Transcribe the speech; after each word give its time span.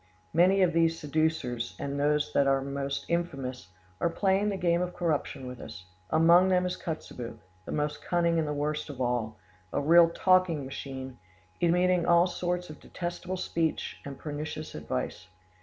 "Many 0.33 0.63
of 0.63 0.73
these 0.73 0.97
seducers, 0.97 1.75
and 1.77 1.99
those 1.99 2.35
are 2.35 2.43
the 2.63 2.71
most 2.71 3.05
infamous, 3.07 3.67
are 3.99 4.09
playing 4.09 4.49
the 4.49 4.57
game 4.57 4.81
of 4.81 4.95
corruption 4.95 5.45
with 5.45 5.59
us; 5.61 5.85
among 6.09 6.47
them 6.49 6.65
is 6.65 6.75
Kotzebue, 6.75 7.37
the 7.65 7.71
most 7.71 8.03
cunning 8.03 8.39
and 8.39 8.47
the 8.47 8.51
worst 8.51 8.89
of 8.89 8.99
all, 8.99 9.37
a 9.71 9.79
real 9.79 10.09
talking 10.09 10.65
machine 10.65 11.19
emitting 11.59 12.07
all 12.07 12.25
sorts 12.25 12.71
of 12.71 12.79
detestable 12.79 13.37
speech 13.37 14.01
and 14.03 14.17
pernicious 14.17 14.73
advice. 14.73 15.27